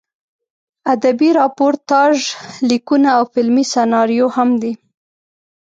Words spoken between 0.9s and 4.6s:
ادبي راپورتاژ لیکونه او فلمي سناریو هم